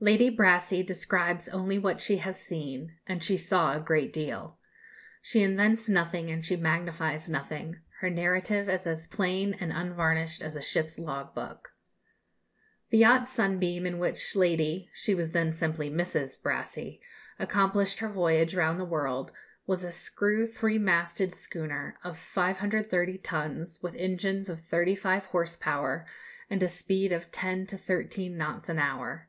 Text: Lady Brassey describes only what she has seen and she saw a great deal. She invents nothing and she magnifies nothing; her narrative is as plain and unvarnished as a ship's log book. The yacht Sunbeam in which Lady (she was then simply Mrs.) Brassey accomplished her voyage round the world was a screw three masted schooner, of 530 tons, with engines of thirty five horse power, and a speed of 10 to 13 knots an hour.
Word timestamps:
Lady 0.00 0.28
Brassey 0.36 0.82
describes 0.84 1.48
only 1.50 1.78
what 1.78 2.00
she 2.02 2.16
has 2.18 2.38
seen 2.38 2.96
and 3.06 3.22
she 3.22 3.36
saw 3.38 3.72
a 3.74 3.80
great 3.80 4.12
deal. 4.12 4.58
She 5.22 5.44
invents 5.44 5.88
nothing 5.88 6.28
and 6.28 6.44
she 6.44 6.56
magnifies 6.56 7.30
nothing; 7.30 7.76
her 8.00 8.10
narrative 8.10 8.68
is 8.68 8.84
as 8.86 9.06
plain 9.06 9.54
and 9.60 9.72
unvarnished 9.72 10.42
as 10.42 10.56
a 10.56 10.60
ship's 10.60 10.98
log 10.98 11.34
book. 11.36 11.72
The 12.90 12.98
yacht 12.98 13.28
Sunbeam 13.28 13.86
in 13.86 14.00
which 14.00 14.34
Lady 14.36 14.90
(she 14.92 15.14
was 15.14 15.30
then 15.30 15.52
simply 15.52 15.88
Mrs.) 15.88 16.42
Brassey 16.42 17.00
accomplished 17.38 18.00
her 18.00 18.08
voyage 18.08 18.56
round 18.56 18.80
the 18.80 18.84
world 18.84 19.30
was 19.68 19.84
a 19.84 19.92
screw 19.92 20.48
three 20.48 20.78
masted 20.78 21.32
schooner, 21.32 21.94
of 22.02 22.18
530 22.18 23.18
tons, 23.18 23.78
with 23.82 23.94
engines 23.94 24.48
of 24.50 24.64
thirty 24.66 24.96
five 24.96 25.26
horse 25.26 25.56
power, 25.56 26.04
and 26.50 26.60
a 26.62 26.68
speed 26.68 27.12
of 27.12 27.30
10 27.30 27.66
to 27.68 27.78
13 27.78 28.36
knots 28.36 28.68
an 28.68 28.78
hour. 28.80 29.28